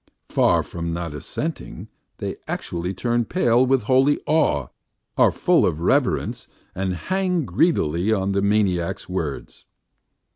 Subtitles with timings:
[0.29, 4.69] Far from not assenting, they actually turn pale with holy awe,
[5.15, 9.67] are full of reverence and hang greedily on the maniac's words.